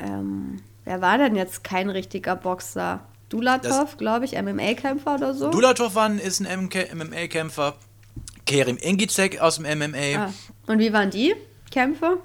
[0.00, 3.00] ähm, wer war denn jetzt kein richtiger Boxer?
[3.28, 5.50] Dulatov, glaube ich, MMA-Kämpfer oder so?
[5.50, 7.74] Dulatov war ist ein MMA-Kämpfer.
[8.44, 10.26] Kerim Engizek aus dem MMA.
[10.26, 10.32] ah.
[10.66, 11.34] Und wie waren die
[11.70, 12.18] Kämpfe?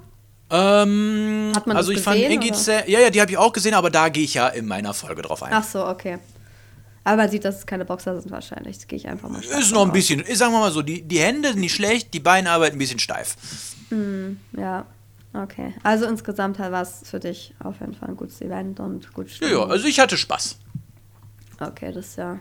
[0.50, 2.52] Ähm, Hat man also das ich fand gesehen, oder?
[2.52, 4.93] Azalea, ja, ja, die habe ich auch gesehen, aber da gehe ich ja in meiner
[4.93, 5.52] Folge drauf ein.
[5.54, 6.17] Ach so, okay.
[7.04, 8.78] Aber man sieht, dass es keine Boxer sind wahrscheinlich.
[8.78, 11.20] Das gehe ich einfach mal Ist noch ein bisschen, sagen wir mal so, die, die
[11.20, 13.36] Hände sind nicht schlecht, die Beine arbeiten ein bisschen steif.
[14.58, 14.86] Ja,
[15.43, 15.73] okay.
[15.84, 19.47] Also insgesamt war es für dich auf jeden Fall ein gutes Event und gut Ja,
[19.47, 20.58] ja, also ich hatte Spaß.
[21.60, 22.39] Okay, das ist ja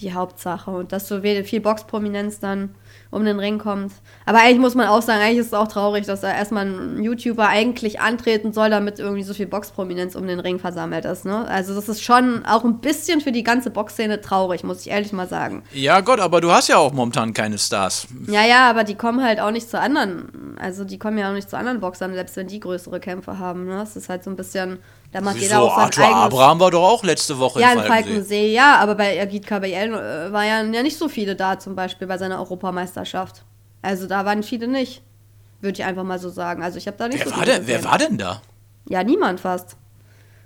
[0.00, 0.70] die Hauptsache.
[0.70, 2.74] Und dass so viel Boxprominenz dann
[3.10, 3.92] um den Ring kommt.
[4.26, 7.02] Aber eigentlich muss man auch sagen, eigentlich ist es auch traurig, dass da erstmal ein
[7.02, 11.24] YouTuber eigentlich antreten soll, damit irgendwie so viel Boxprominenz um den Ring versammelt ist.
[11.24, 11.46] Ne?
[11.48, 15.12] Also das ist schon auch ein bisschen für die ganze Boxszene traurig, muss ich ehrlich
[15.12, 15.62] mal sagen.
[15.72, 18.06] Ja, Gott, aber du hast ja auch momentan keine Stars.
[18.26, 20.28] Ja, ja, aber die kommen halt auch nicht zu anderen.
[20.58, 23.66] Also die kommen ja auch nicht zu anderen Boxern, selbst wenn die größere Kämpfe haben.
[23.66, 23.76] Ne?
[23.76, 24.78] Das ist halt so ein bisschen,
[25.12, 25.68] da macht jeder Wieso?
[25.68, 26.22] auch sein Arthur eigenes.
[26.22, 28.04] Abraham war doch auch letzte Woche Ja, in Falkensee.
[28.10, 32.06] Falkensee, ja, aber bei Agit Kabayel äh, war ja, nicht so viele da, zum Beispiel
[32.06, 33.44] bei seiner Europameisterschaft.
[33.82, 35.02] Also da waren viele nicht.
[35.60, 36.62] Würde ich einfach mal so sagen.
[36.62, 38.42] Also ich habe da nicht Wer so war, denn, wer war denn da?
[38.88, 39.76] Ja, niemand fast.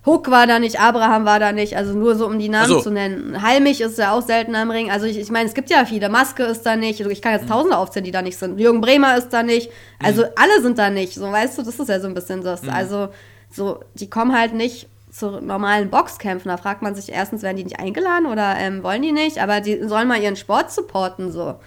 [0.04, 2.80] Huck war da nicht, Abraham war da nicht, also nur so um die Namen so.
[2.80, 3.40] zu nennen.
[3.40, 4.90] Halmich ist ja auch selten am Ring.
[4.90, 6.08] Also ich, ich meine, es gibt ja viele.
[6.08, 6.98] Maske ist da nicht.
[7.00, 8.58] Ich kann jetzt Tausende aufzählen, die da nicht sind.
[8.58, 9.70] Jürgen Bremer ist da nicht.
[10.02, 11.14] Also alle sind da nicht.
[11.14, 12.68] So, weißt du, das ist ja so ein bisschen das.
[12.68, 13.10] Also
[13.48, 16.48] so, die kommen halt nicht zu normalen Boxkämpfen.
[16.48, 19.40] Da fragt man sich erstens, werden die nicht eingeladen oder ähm, wollen die nicht?
[19.40, 21.60] Aber die sollen mal ihren Sport supporten, so.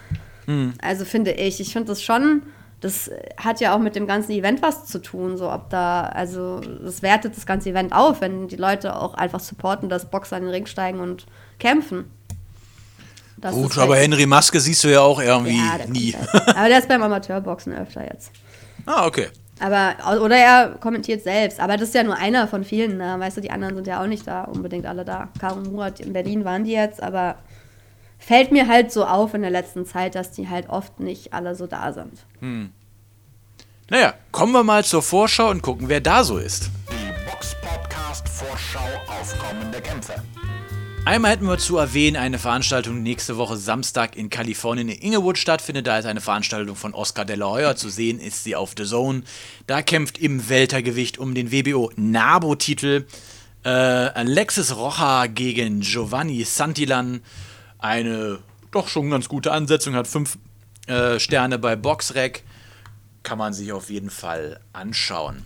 [0.82, 1.62] Also finde ich.
[1.62, 2.42] Ich finde das schon,
[2.86, 5.38] das hat ja auch mit dem ganzen Event was zu tun.
[5.38, 9.40] So, ob da, also das wertet das ganze Event auf, wenn die Leute auch einfach
[9.40, 11.26] supporten, dass Boxer in den Ring steigen und
[11.58, 12.12] kämpfen.
[13.38, 16.14] Das Gut, aber halt- Henry Maske siehst du ja auch irgendwie ja, nie.
[16.14, 16.56] halt.
[16.56, 18.32] Aber der ist beim Amateurboxen öfter jetzt.
[18.86, 19.30] ah, okay.
[19.60, 21.60] Aber, oder er kommentiert selbst.
[21.60, 22.98] Aber das ist ja nur einer von vielen.
[22.98, 23.16] Ne?
[23.18, 25.30] Weißt du, die anderen sind ja auch nicht da, unbedingt alle da.
[25.40, 27.38] Caro Murat in Berlin waren die jetzt, aber
[28.18, 31.56] fällt mir halt so auf in der letzten Zeit, dass die halt oft nicht alle
[31.56, 32.26] so da sind.
[33.90, 36.70] Naja, kommen wir mal zur Vorschau und gucken, wer da so ist.
[36.90, 40.16] Die Box Podcast Vorschau auf kommende Kämpfe.
[41.06, 45.38] Einmal hätten wir zu erwähnen, eine Veranstaltung die nächste Woche Samstag in Kalifornien in Inglewood
[45.38, 45.86] stattfindet.
[45.86, 48.86] Da ist eine Veranstaltung von Oscar de la Hoya zu sehen, ist sie auf The
[48.86, 49.22] Zone.
[49.68, 53.06] Da kämpft im Weltergewicht um den WBO Nabo-Titel
[53.64, 57.22] äh, Alexis Rocha gegen Giovanni Santillan.
[57.86, 58.40] Eine
[58.72, 60.40] doch schon ganz gute Ansetzung, hat fünf
[60.88, 62.42] äh, Sterne bei Boxrec.
[63.22, 65.46] Kann man sich auf jeden Fall anschauen.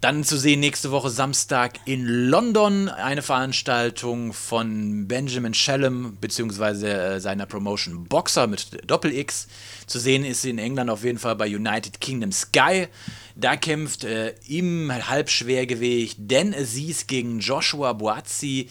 [0.00, 6.86] Dann zu sehen nächste Woche Samstag in London eine Veranstaltung von Benjamin Shallum bzw.
[6.86, 9.46] Äh, seiner Promotion Boxer mit Doppel-X.
[9.86, 12.88] Zu sehen ist sie in England auf jeden Fall bei United Kingdom Sky.
[13.36, 18.68] Da kämpft äh, im Halbschwergewicht Dan Aziz gegen Joshua Boazzi.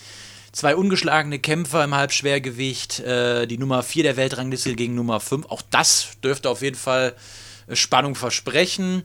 [0.51, 2.99] Zwei ungeschlagene Kämpfer im Halbschwergewicht.
[2.99, 5.47] Äh, die Nummer 4 der Weltrangliste gegen Nummer 5.
[5.47, 7.15] Auch das dürfte auf jeden Fall
[7.67, 9.03] äh, Spannung versprechen.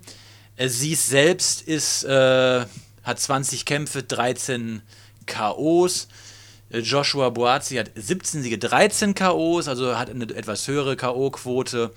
[0.57, 2.65] Äh, Sie selbst ist, äh,
[3.03, 4.83] hat 20 Kämpfe, 13
[5.27, 6.09] KOs.
[6.71, 11.93] Äh, Joshua Boazzi hat 17 Siege, 13 KOs, also hat eine etwas höhere KO-Quote.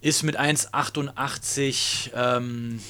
[0.00, 2.80] Ist mit 1,88 ähm,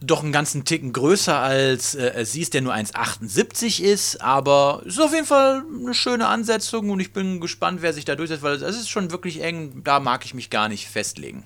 [0.00, 5.00] doch einen ganzen Ticken größer als äh, sie ist, der nur 1,78 ist, aber ist
[5.00, 8.54] auf jeden Fall eine schöne Ansetzung und ich bin gespannt, wer sich da durchsetzt, weil
[8.54, 11.44] es ist schon wirklich eng, da mag ich mich gar nicht festlegen.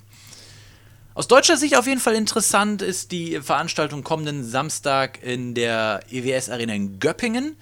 [1.15, 6.49] Aus deutscher Sicht auf jeden Fall interessant ist die Veranstaltung kommenden Samstag in der EWS
[6.49, 7.55] Arena in Göppingen.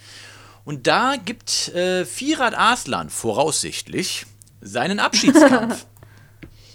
[0.63, 4.25] Und da gibt äh, Firat Aslan voraussichtlich
[4.61, 5.85] seinen Abschiedskampf.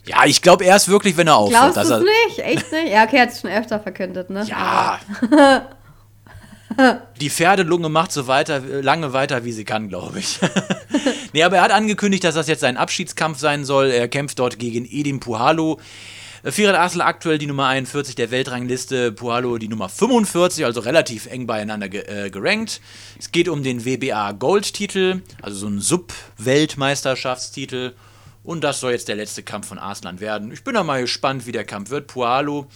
[0.06, 1.74] ja, ich glaube erst wirklich, wenn er aufhört.
[1.74, 2.38] Glaubst du dass es er- nicht?
[2.38, 2.92] Echt nicht?
[2.92, 4.44] Ja, okay, hat es schon öfter verkündet, ne?
[4.48, 5.00] Ja.
[7.20, 10.38] Die Pferdelunge macht so weiter, lange weiter, wie sie kann, glaube ich.
[11.32, 13.86] nee, aber er hat angekündigt, dass das jetzt sein Abschiedskampf sein soll.
[13.86, 15.80] Er kämpft dort gegen Edin Puhalo.
[16.42, 21.24] Äh, Firat Aslan aktuell die Nummer 41 der Weltrangliste, Puhalo die Nummer 45, also relativ
[21.26, 22.80] eng beieinander ge äh, gerankt.
[23.18, 27.94] Es geht um den WBA Gold-Titel, also so ein Sub-Weltmeisterschaftstitel.
[28.46, 30.52] Und das soll jetzt der letzte Kampf von Arslan werden.
[30.52, 32.06] Ich bin da mal gespannt, wie der Kampf wird.
[32.06, 32.68] Puhalo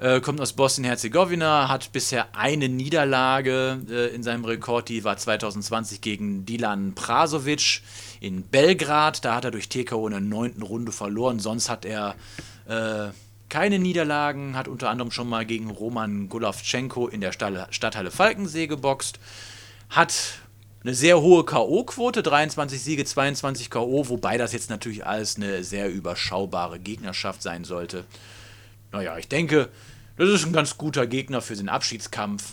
[0.00, 4.88] äh, kommt aus Bosnien-Herzegowina, hat bisher eine Niederlage äh, in seinem Rekord.
[4.88, 7.82] Die war 2020 gegen Dilan Prasovic
[8.18, 9.24] in Belgrad.
[9.24, 11.38] Da hat er durch TKO in der neunten Runde verloren.
[11.38, 12.16] Sonst hat er
[12.66, 13.12] äh,
[13.48, 19.20] keine Niederlagen, hat unter anderem schon mal gegen Roman Golovchenko in der Stadthalle Falkensee geboxt.
[19.90, 20.40] Hat
[20.84, 25.90] eine sehr hohe K.O.-Quote, 23 Siege, 22 K.O., wobei das jetzt natürlich alles eine sehr
[25.90, 28.04] überschaubare Gegnerschaft sein sollte.
[28.92, 29.70] Naja, ich denke,
[30.18, 32.52] das ist ein ganz guter Gegner für den Abschiedskampf.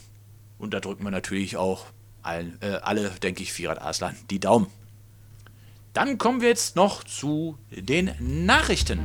[0.58, 1.88] Und da drücken wir natürlich auch
[2.22, 4.68] allen, äh, alle, denke ich, Firat Aslan die Daumen.
[5.94, 9.02] Dann kommen wir jetzt noch zu den Nachrichten.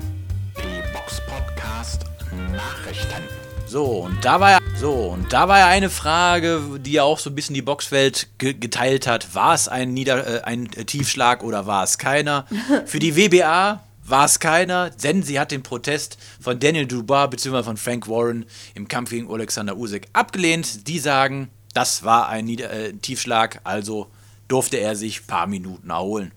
[0.56, 2.04] Die Box Podcast
[2.52, 3.22] Nachrichten.
[3.68, 7.18] So, und da war ja, so, und da war ja eine Frage, die ja auch
[7.18, 9.34] so ein bisschen die Boxwelt ge geteilt hat.
[9.34, 12.46] War es ein, Nieder äh, ein Tiefschlag oder war es keiner?
[12.86, 17.64] Für die WBA war es keiner, denn sie hat den Protest von Daniel Dubois bzw.
[17.64, 20.86] von Frank Warren im Kampf gegen Alexander Usyk abgelehnt.
[20.86, 24.06] Die sagen, das war ein Nieder äh, Tiefschlag, also
[24.46, 26.30] durfte er sich ein paar Minuten erholen.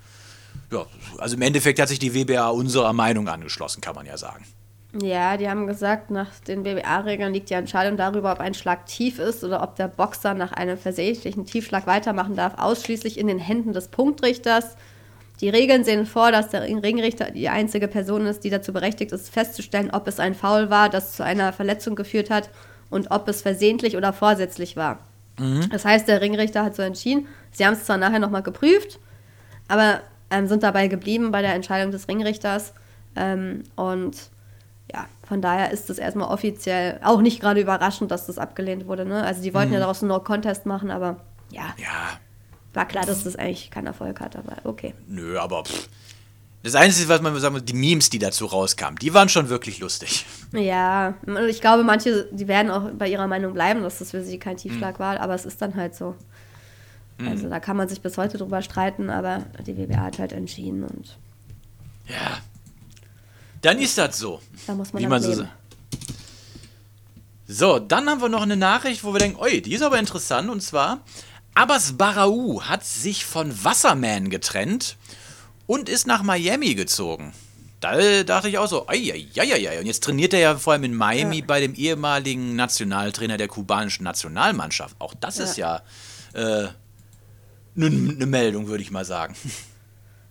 [0.71, 0.87] Ja,
[1.19, 4.45] also im Endeffekt hat sich die WBA unserer Meinung angeschlossen, kann man ja sagen.
[4.93, 9.19] Ja, die haben gesagt, nach den BWA-Regeln liegt die Entscheidung darüber, ob ein Schlag tief
[9.19, 13.73] ist oder ob der Boxer nach einem versehentlichen Tiefschlag weitermachen darf, ausschließlich in den Händen
[13.73, 14.75] des Punktrichters.
[15.41, 19.29] Die Regeln sehen vor, dass der Ringrichter die einzige Person ist, die dazu berechtigt ist,
[19.29, 22.49] festzustellen, ob es ein Foul war, das zu einer Verletzung geführt hat
[22.89, 24.99] und ob es versehentlich oder vorsätzlich war.
[25.71, 27.27] Das heißt, der Ringrichter hat so entschieden.
[27.51, 28.99] Sie haben es zwar nachher nochmal geprüft,
[29.67, 32.73] aber ähm, sind dabei geblieben bei der Entscheidung des Ringrichters.
[33.15, 34.17] Ähm, und
[35.29, 39.05] von daher ist es erstmal offiziell auch nicht gerade überraschend, dass das abgelehnt wurde.
[39.05, 39.23] Ne?
[39.23, 41.17] Also die wollten ja daraus einen No-Contest machen, aber
[41.51, 42.19] ja, Ja,
[42.73, 44.95] war klar, dass das eigentlich keinen Erfolg hat, aber okay.
[45.07, 45.87] Nö, aber pff.
[46.63, 49.79] Das Einzige, was man sagen muss, die Memes, die dazu rauskamen, die waren schon wirklich
[49.79, 50.25] lustig.
[50.51, 51.13] Ja,
[51.47, 54.57] ich glaube, manche, die werden auch bei ihrer Meinung bleiben, dass das für sie kein
[54.57, 56.15] Tiefschlag war, aber es ist dann halt so.
[57.23, 60.83] Also da kann man sich bis heute drüber streiten, aber die WBA hat halt entschieden
[60.83, 61.17] und
[62.07, 62.39] Ja.
[63.61, 64.41] Dann ist das so.
[64.67, 65.49] da muss man Wie man so leben.
[67.47, 70.49] So, dann haben wir noch eine Nachricht, wo wir denken, oi, die ist aber interessant.
[70.49, 70.99] Und zwar,
[71.55, 74.97] Abbas Barau hat sich von Wasserman getrennt
[75.65, 77.33] und ist nach Miami gezogen.
[77.79, 79.27] Da dachte ich auch so, ei.
[79.79, 84.03] Und jetzt trainiert er ja vor allem in Miami bei dem ehemaligen Nationaltrainer der kubanischen
[84.03, 84.95] Nationalmannschaft.
[84.99, 85.81] Auch das ist ja
[86.33, 86.75] eine
[87.75, 89.35] ne Meldung, würde ich mal sagen.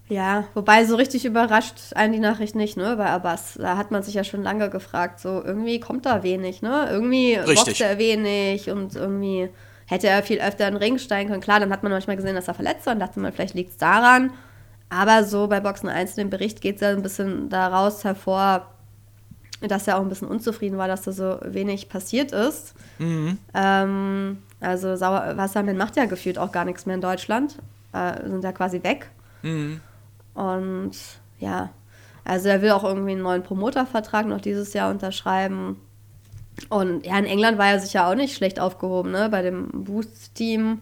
[0.08, 3.54] Ja, wobei so richtig überrascht einen die Nachricht nicht, ne, bei Abbas.
[3.58, 6.88] Da hat man sich ja schon lange gefragt, so irgendwie kommt da wenig, ne?
[6.90, 9.50] Irgendwie boxt er wenig und irgendwie
[9.86, 11.42] hätte er viel öfter in den Ring steigen können.
[11.42, 13.72] Klar, dann hat man manchmal gesehen, dass er verletzt war und dachte man, vielleicht liegt
[13.72, 14.32] es daran.
[14.90, 18.66] Aber so bei Boxen 1 in dem Bericht geht es ja ein bisschen daraus hervor,
[19.60, 22.74] dass er auch ein bisschen unzufrieden war, dass da so wenig passiert ist.
[23.52, 27.56] Ähm, also Sauer Wassermann macht ja gefühlt auch gar nichts mehr in Deutschland.
[27.92, 29.10] Äh, sind ja quasi weg.
[30.38, 30.92] Und
[31.40, 31.70] ja,
[32.24, 35.76] also er will auch irgendwie einen neuen Promotervertrag noch dieses Jahr unterschreiben.
[36.68, 39.28] Und ja, in England war er sicher auch nicht schlecht aufgehoben, ne?
[39.30, 40.80] Bei dem Boost-Team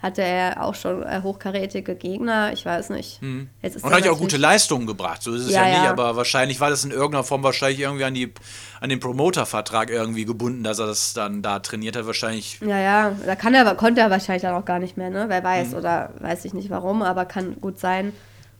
[0.00, 2.52] hatte er auch schon äh, hochkarätige Gegner.
[2.52, 3.20] Ich weiß nicht.
[3.62, 5.22] Jetzt ist Und hat ja auch gute Leistungen gebracht.
[5.22, 5.90] So ist es ja, Ja, nicht, ja.
[5.90, 8.32] aber wahrscheinlich war das in irgendeiner Form wahrscheinlich irgendwie an, die,
[8.80, 12.06] an den Promoter-Vertrag irgendwie gebunden, dass er das dann da trainiert hat.
[12.06, 12.60] Wahrscheinlich.
[12.60, 15.24] Ja, ja, da kann er, konnte er wahrscheinlich dann auch gar nicht mehr, ne?
[15.28, 15.78] Wer weiß, Mhm.
[15.78, 18.12] oder weiß ich nicht warum, aber kann gut sein.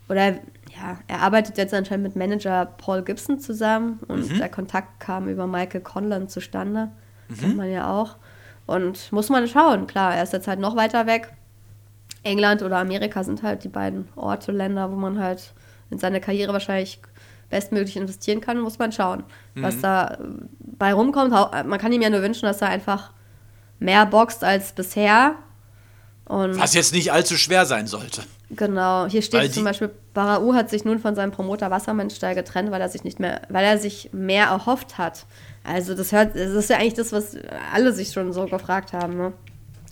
[0.08, 4.38] Oder ja, er arbeitet jetzt anscheinend mit Manager Paul Gibson zusammen und Mhm.
[4.38, 6.90] der Kontakt kam über Michael Conlon zustande.
[7.28, 7.36] Mhm.
[7.38, 8.16] Kennt man ja auch.
[8.66, 11.32] Und muss man schauen, klar, er ist jetzt halt noch weiter weg.
[12.22, 15.54] England oder Amerika sind halt die beiden Orte, Länder, wo man halt
[15.90, 17.00] in seine Karriere wahrscheinlich
[17.48, 19.22] bestmöglich investieren kann, muss man schauen,
[19.54, 19.62] Mhm.
[19.62, 20.18] was da
[20.58, 21.30] bei rumkommt.
[21.30, 23.12] Man kann ihm ja nur wünschen, dass er einfach
[23.78, 25.36] mehr boxt als bisher.
[26.26, 28.22] Und Was jetzt nicht allzu schwer sein sollte.
[28.50, 32.80] genau, hier steht zum Beispiel, Barau hat sich nun von seinem Promoter Wassermannstall getrennt, weil
[32.80, 35.24] er sich nicht mehr, weil er sich mehr erhofft hat.
[35.62, 37.36] Also das hört, das ist ja eigentlich das, was
[37.72, 39.32] alle sich schon so gefragt haben, ne?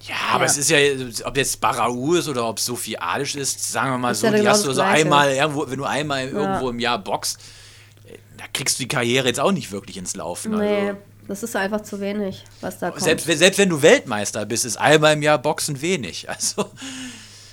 [0.03, 0.51] Ja, aber Ja.
[0.51, 0.79] es ist ja,
[1.25, 4.33] ob jetzt Barau ist oder ob Sophie Adisch ist, sagen wir mal Ist so, ja
[4.33, 5.05] die genau hast du so Gleiche.
[5.05, 7.39] einmal irgendwo, wenn du einmal irgendwo im Jahr boxt,
[8.07, 10.59] äh, da kriegst du die Karriere jetzt auch nicht wirklich ins Laufen.
[10.59, 13.03] Nee, Also, das ist einfach zu wenig, was da kommt.
[13.03, 16.27] selbst, wenn- selbst wenn du Weltmeister bist, ist einmal im Jahr Boxen wenig.
[16.29, 16.67] Also,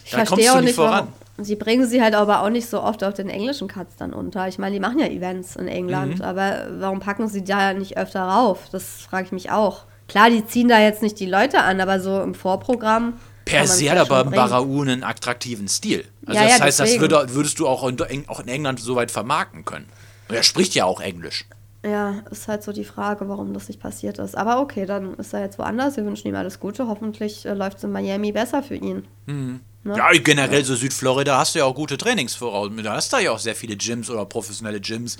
[0.05, 0.91] ich da kommst verstehe du auch nicht nicht, voran.
[1.37, 1.45] warum.
[1.45, 4.47] Sie bringen sie halt aber auch nicht so oft auf den englischen Cuts dann unter.
[4.47, 6.21] Ich meine, die machen ja Events in England, Mhm.
[6.23, 8.59] aber warum packen sie da nicht öfter rauf?
[8.71, 9.85] Das frage ich mich auch.
[10.07, 13.13] Klar, die ziehen da jetzt nicht die Leute an, aber so im Vorprogramm.
[13.45, 14.25] Per se hat aber.
[14.25, 16.05] Barau einen attraktiven Stil.
[16.25, 17.01] Also Ja, das ja, heißt, das deswegen.
[17.01, 19.87] würde, würdest du auch in, auch in England so weit vermarkten können.
[20.29, 21.45] Und er spricht ja auch Englisch.
[21.83, 24.37] Ja, ist halt so die Frage, warum das nicht passiert ist.
[24.37, 25.97] Aber okay, dann ist er jetzt woanders.
[25.97, 26.87] Wir wünschen ihm alles Gute.
[26.87, 29.07] Hoffentlich äh, läuft es in Miami besser für ihn.
[29.25, 29.59] Ne?
[29.97, 32.83] Ja, generell so Südflorida hast du ja auch gute Trainingsvoraussetzungen.
[32.83, 35.17] Da hast du ja auch sehr viele Gyms oder professionelle Gyms,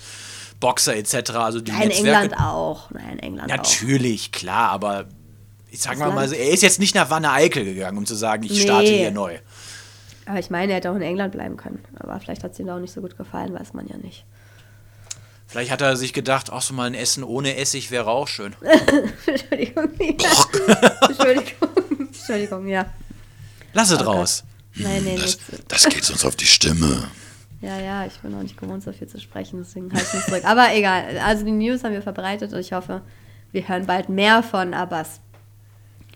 [0.60, 1.32] Boxer etc.
[1.32, 2.10] Also die Ja, in Netzwerke.
[2.26, 2.92] England auch.
[2.92, 3.58] Nein, in England auch.
[3.58, 5.06] Natürlich, klar, aber
[5.72, 8.52] ich sag mal, er ist jetzt nicht nach Wanne Eickel gegangen, um zu sagen, ich
[8.52, 8.60] Nee.
[8.60, 9.40] starte hier neu.
[10.28, 11.84] Aber ich meine, er hätte auch in England bleiben können.
[11.98, 14.26] Aber vielleicht hat es ihm da auch nicht so gut gefallen, weiß man ja nicht.
[15.52, 18.56] Vielleicht hat er sich gedacht, ach so mal ein Essen ohne Essig wäre auch schön.
[19.26, 19.90] Entschuldigung.
[21.10, 21.70] Entschuldigung.
[22.00, 22.86] Entschuldigung, ja.
[23.74, 24.16] Lass es Oh Gott.
[24.16, 24.44] raus.
[24.76, 25.38] Nein, nee, Das,
[25.68, 27.04] das geht sonst auf die Stimme.
[27.60, 30.26] Ja, ja, ich bin noch nicht gewohnt, so viel zu sprechen, deswegen halte ich mich
[30.26, 30.46] zurück.
[30.46, 33.02] Aber egal, also die News haben wir verbreitet und ich hoffe,
[33.52, 35.20] wir hören bald mehr von Abbas.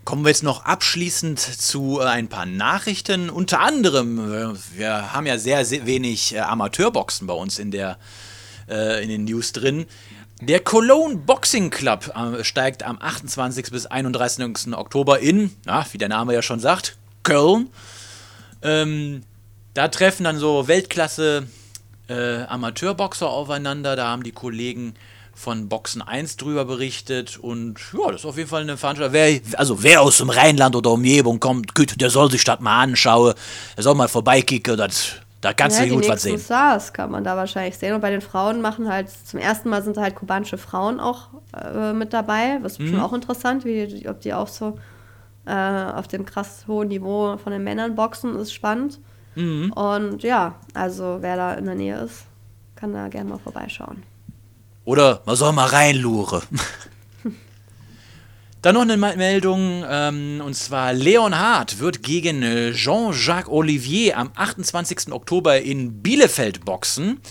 [0.05, 3.29] Kommen wir jetzt noch abschließend zu äh, ein paar Nachrichten.
[3.29, 7.91] Unter anderem, äh, wir haben ja sehr, sehr wenig äh, Amateurboxen bei uns in, der,
[7.91, 7.95] äh,
[9.03, 9.85] in den News drin.
[10.41, 13.71] Der Cologne Boxing Club äh, steigt am 28.
[13.71, 14.73] bis 31.
[14.75, 17.69] Oktober in, na, wie der Name ja schon sagt, Köln.
[18.61, 19.23] Ähm,
[19.73, 21.47] da treffen dann so Weltklasse
[22.09, 23.95] äh, Amateurboxer aufeinander.
[23.95, 24.95] Da haben die Kollegen
[25.33, 29.13] von Boxen 1 drüber berichtet und ja, das ist auf jeden Fall eine Veranstaltung.
[29.13, 33.33] Wer, also wer aus dem Rheinland oder Umgebung kommt, der soll sich das mal anschauen.
[33.75, 35.13] Der soll mal vorbeikicken, das,
[35.45, 36.39] da kannst ja, du gut was sehen.
[36.39, 37.93] Stars kann man da wahrscheinlich sehen.
[37.93, 41.93] Und bei den Frauen machen halt, zum ersten Mal sind halt kubanische Frauen auch äh,
[41.93, 42.57] mit dabei.
[42.63, 42.87] Was Mhm.
[42.89, 44.79] schon auch interessant, wie, ob die auch so
[45.45, 48.99] äh, auf dem krass hohen Niveau von den Männern boxen, ist spannend.
[49.35, 49.71] Mhm.
[49.73, 52.23] Und ja, also wer da in der Nähe ist,
[52.75, 54.01] kann da gerne mal vorbeischauen.
[54.83, 56.41] Oder man soll mal reinluren.
[58.65, 64.31] Dann noch eine Me- Meldung, ähm, und zwar Leonhard wird gegen äh, Jean-Jacques Olivier am
[64.33, 65.11] 28.
[65.11, 67.21] Oktober in Bielefeld boxen.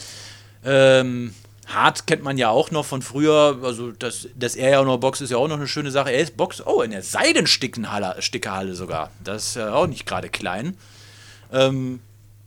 [0.64, 1.34] Ähm,
[1.66, 4.98] Hart kennt man ja auch noch von früher, also dass, dass er ja auch noch
[4.98, 6.12] boxt, ist ja auch noch eine schöne Sache.
[6.12, 9.10] Er ist Box, oh, in der Seidenstickenhalle Stickerhalle sogar.
[9.24, 10.76] Das ist ja auch nicht gerade klein.
[11.52, 11.98] Ähm,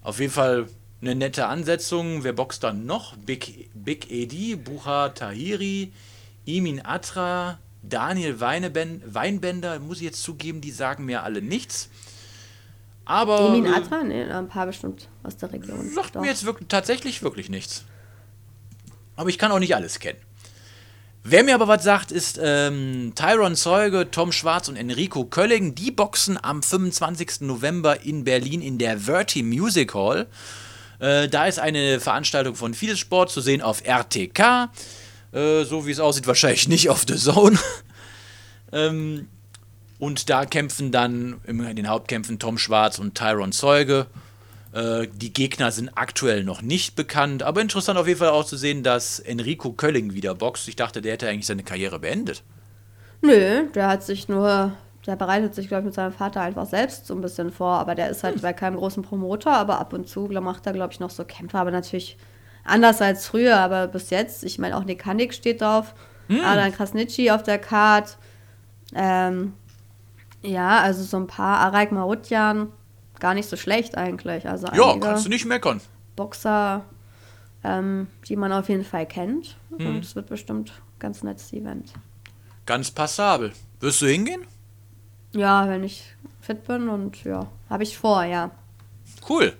[0.02, 0.70] auf jeden Fall
[1.02, 2.24] eine nette Ansetzung.
[2.24, 3.18] Wer boxt dann noch?
[3.18, 5.92] Big, Big Edi, Bucha Tahiri,
[6.46, 11.90] Imin Atra, Daniel Weineben, Weinbender, muss ich jetzt zugeben, die sagen mir alle nichts.
[13.06, 14.04] Aber Emin äh, Atra?
[14.04, 15.90] Ne, ein paar bestimmt aus der Region.
[15.90, 16.22] sagt Doch.
[16.22, 17.86] mir jetzt wirklich, tatsächlich wirklich nichts.
[19.16, 20.20] Aber ich kann auch nicht alles kennen.
[21.24, 25.76] Wer mir aber was sagt, ist ähm, Tyron Zeuge, Tom Schwarz und Enrico Kölling.
[25.76, 27.42] Die boxen am 25.
[27.42, 30.28] November in Berlin in der Verti Music Hall.
[31.00, 34.70] Äh, da ist eine Veranstaltung von Fides Sport zu sehen auf RTK.
[35.32, 37.58] Äh, so wie es aussieht, wahrscheinlich nicht auf The Zone.
[38.72, 39.28] ähm,
[40.00, 44.08] und da kämpfen dann in den Hauptkämpfen Tom Schwarz und Tyron Zeuge.
[44.74, 48.58] Äh, die Gegner sind aktuell noch nicht bekannt, aber interessant auf jeden Fall auch zu
[48.58, 50.68] sehen, dass Enrico Kölling wieder boxt.
[50.68, 52.44] Ich dachte, der hätte eigentlich seine Karriere beendet.
[53.22, 54.74] Nö, der hat sich nur,
[55.08, 57.96] der bereitet sich, glaube ich, mit seinem Vater einfach selbst so ein bisschen vor, aber
[57.96, 61.00] der ist halt bei keinem großen Promoter, aber ab und zu macht er, glaube ich,
[61.00, 62.18] noch so Kämpfe, aber natürlich
[62.68, 65.94] anders als früher, aber bis jetzt, ich meine, auch Nick Handig steht drauf,
[66.30, 68.18] Adrian Krasnitschi auf der Card,
[68.94, 69.54] ähm,
[70.42, 72.72] ja, also so ein paar, Araik Marutjan,
[73.20, 75.82] gar nicht so schlecht eigentlich, also Ja, kannst du nicht meckern.
[76.16, 76.84] Boxer,
[77.64, 81.94] ähm, die man auf jeden Fall kennt und es wird bestimmt ein ganz nettes Event.
[82.66, 83.54] Ganz passabel.
[83.80, 84.46] Wirst du hingehen?
[85.34, 86.04] Ja, wenn ich
[86.42, 88.52] fit bin und ja, habe ich vor, ja.
[89.30, 89.54] Cool.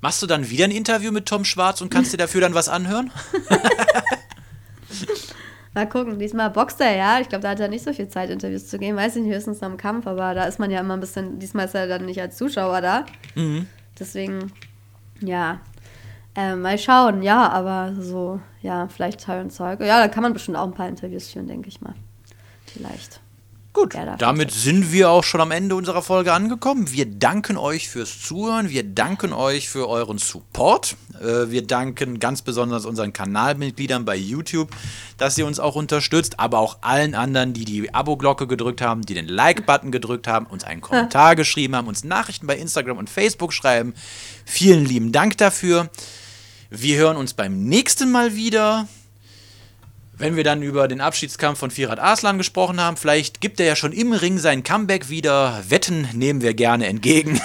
[0.00, 2.68] Machst du dann wieder ein Interview mit Tom Schwarz und kannst dir dafür dann was
[2.68, 3.10] anhören?
[5.74, 7.20] Mal gucken, diesmal boxt er ja.
[7.20, 8.96] Ich glaube, da hat er nicht so viel Zeit, Interviews zu geben.
[8.96, 11.66] Weiß ich nicht, höchstens am Kampf, aber da ist man ja immer ein bisschen, diesmal
[11.66, 13.06] ist er dann nicht als Zuschauer da.
[13.98, 14.52] Deswegen,
[15.20, 15.60] ja.
[16.34, 19.80] Ähm, mal schauen, ja, aber so, ja, vielleicht Teil und Zeug.
[19.80, 21.94] Ja, da kann man bestimmt auch ein paar Interviews führen, denke ich mal.
[22.66, 23.20] Vielleicht.
[23.74, 26.90] Gut, damit sind wir auch schon am Ende unserer Folge angekommen.
[26.90, 30.96] Wir danken euch fürs Zuhören, wir danken euch für euren Support.
[31.20, 34.70] Äh, wir danken ganz besonders unseren Kanalmitgliedern bei YouTube,
[35.16, 39.14] dass ihr uns auch unterstützt, aber auch allen anderen, die die Abo-Glocke gedrückt haben, die
[39.14, 43.52] den Like-Button gedrückt haben, uns einen Kommentar geschrieben haben, uns Nachrichten bei Instagram und Facebook
[43.52, 43.94] schreiben.
[44.44, 45.90] Vielen lieben Dank dafür.
[46.70, 48.88] Wir hören uns beim nächsten Mal wieder.
[50.18, 53.76] Wenn wir dann über den Abschiedskampf von Firat Aslan gesprochen haben, vielleicht gibt er ja
[53.76, 55.62] schon im Ring sein Comeback wieder.
[55.68, 57.40] Wetten nehmen wir gerne entgegen.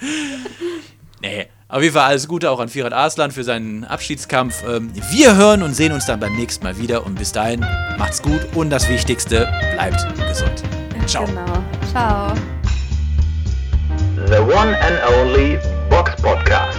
[1.20, 4.64] nee, auf jeden Fall alles Gute auch an Firat Aslan für seinen Abschiedskampf.
[4.66, 7.60] Ähm, Wir hören und sehen uns dann beim nächsten Mal wieder und bis dahin
[7.98, 10.62] macht's gut und das Wichtigste, bleibt gesund.
[11.06, 11.26] Ciao.
[11.26, 11.64] Genau.
[11.90, 12.32] Ciao.
[14.26, 15.58] The one and only
[15.90, 16.78] Box Podcast.